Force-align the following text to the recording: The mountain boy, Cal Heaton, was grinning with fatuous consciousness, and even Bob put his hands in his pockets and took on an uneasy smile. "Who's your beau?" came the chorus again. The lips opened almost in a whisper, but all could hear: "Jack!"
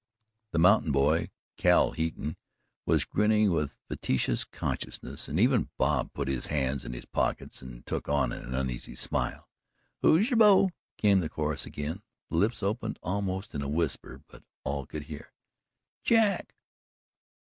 The 0.51 0.57
mountain 0.57 0.91
boy, 0.91 1.29
Cal 1.57 1.91
Heaton, 1.91 2.35
was 2.87 3.05
grinning 3.05 3.51
with 3.51 3.77
fatuous 3.87 4.43
consciousness, 4.45 5.27
and 5.27 5.39
even 5.39 5.69
Bob 5.77 6.11
put 6.11 6.27
his 6.27 6.47
hands 6.47 6.83
in 6.83 6.93
his 6.93 7.05
pockets 7.05 7.61
and 7.61 7.85
took 7.85 8.09
on 8.09 8.31
an 8.31 8.55
uneasy 8.55 8.95
smile. 8.95 9.47
"Who's 10.01 10.31
your 10.31 10.37
beau?" 10.37 10.71
came 10.97 11.19
the 11.19 11.29
chorus 11.29 11.67
again. 11.67 12.01
The 12.31 12.37
lips 12.37 12.63
opened 12.63 12.97
almost 13.03 13.53
in 13.53 13.61
a 13.61 13.69
whisper, 13.69 14.23
but 14.27 14.41
all 14.63 14.87
could 14.87 15.03
hear: 15.03 15.31
"Jack!" 16.03 16.55